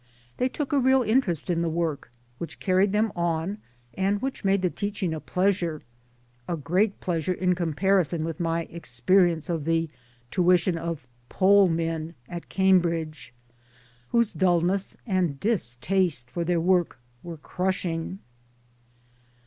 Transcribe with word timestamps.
They 0.37 0.49
took' 0.49 0.73
a 0.73 0.79
real 0.79 1.03
interest 1.03 1.47
in 1.47 1.61
the 1.61 1.69
work, 1.69 2.11
which 2.39 2.59
carried 2.59 2.91
them 2.91 3.11
on 3.15 3.59
and 3.93 4.19
which 4.19 4.43
'made 4.43 4.63
the 4.63 4.71
teaching 4.71 5.13
a 5.13 5.19
pleasure 5.19 5.83
a; 6.47 6.57
great 6.57 6.99
pleasure 6.99 7.33
in 7.35 7.53
comparison 7.53 8.25
with 8.25 8.39
my 8.39 8.63
experience 8.63 9.47
of 9.47 9.63
the 9.65 9.91
tuition 10.31 10.75
of" 10.75 11.05
poll" 11.29 11.69
men 11.69 12.15
at 12.27 12.49
Cambridge, 12.49 13.31
whose 14.09 14.33
dulness 14.33 14.97
and 15.05 15.39
distaste 15.39 16.31
for 16.31 16.43
their 16.43 16.59
work 16.59 16.97
were 17.21 17.37
crushing. 17.37 18.17